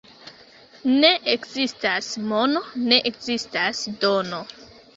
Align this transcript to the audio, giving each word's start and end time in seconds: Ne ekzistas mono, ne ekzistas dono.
Ne 1.03 1.11
ekzistas 1.33 2.09
mono, 2.33 2.65
ne 2.89 3.01
ekzistas 3.13 3.87
dono. 4.07 4.45